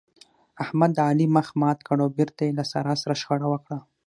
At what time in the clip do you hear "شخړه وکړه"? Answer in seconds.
3.21-3.77